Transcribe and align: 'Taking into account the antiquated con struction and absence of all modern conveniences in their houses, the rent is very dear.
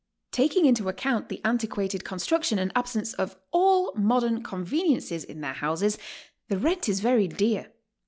'Taking 0.31 0.65
into 0.65 0.89
account 0.89 1.29
the 1.29 1.39
antiquated 1.45 2.03
con 2.03 2.17
struction 2.17 2.57
and 2.57 2.71
absence 2.75 3.13
of 3.13 3.35
all 3.51 3.93
modern 3.95 4.41
conveniences 4.41 5.23
in 5.23 5.41
their 5.41 5.53
houses, 5.53 5.99
the 6.47 6.57
rent 6.57 6.89
is 6.89 7.01
very 7.01 7.27
dear. 7.27 7.67